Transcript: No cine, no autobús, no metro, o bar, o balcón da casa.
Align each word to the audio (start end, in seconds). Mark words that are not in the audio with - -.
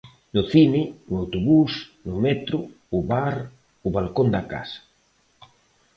No 0.35 0.41
cine, 0.53 0.79
no 1.09 1.19
autobús, 1.23 1.75
no 2.07 2.15
metro, 2.25 2.59
o 2.97 2.99
bar, 3.11 3.35
o 3.87 3.89
balcón 3.95 4.27
da 4.35 4.43
casa. 4.51 4.79